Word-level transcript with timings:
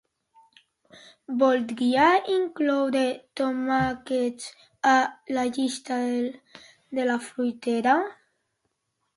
Voldria 1.41 2.07
incloure 2.37 3.03
tomàquets 3.41 4.49
a 4.95 4.97
la 5.37 5.47
llista 5.53 5.99
de 7.01 7.07
la 7.11 7.23
fruiteria. 7.31 7.97